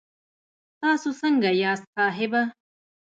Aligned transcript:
تاسو 0.81 1.09
سنګه 1.19 1.51
یاست 1.61 1.85
صاحبه 1.95 2.41